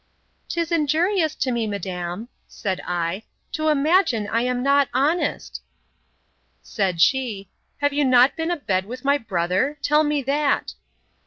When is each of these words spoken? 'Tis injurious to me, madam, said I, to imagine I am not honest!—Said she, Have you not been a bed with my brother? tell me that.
'Tis 0.49 0.71
injurious 0.71 1.35
to 1.35 1.51
me, 1.51 1.67
madam, 1.67 2.27
said 2.47 2.81
I, 2.87 3.21
to 3.51 3.67
imagine 3.69 4.25
I 4.27 4.41
am 4.41 4.63
not 4.63 4.89
honest!—Said 4.95 6.99
she, 6.99 7.51
Have 7.81 7.93
you 7.93 8.03
not 8.03 8.35
been 8.35 8.49
a 8.49 8.57
bed 8.57 8.85
with 8.85 9.05
my 9.05 9.19
brother? 9.19 9.77
tell 9.83 10.03
me 10.03 10.23
that. 10.23 10.73